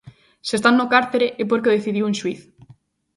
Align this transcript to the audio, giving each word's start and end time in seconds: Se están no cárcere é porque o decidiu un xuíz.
Se 0.47 0.55
están 0.59 0.75
no 0.77 0.89
cárcere 0.93 1.27
é 1.41 1.43
porque 1.49 1.69
o 1.71 1.75
decidiu 1.77 2.03
un 2.09 2.17
xuíz. 2.19 2.41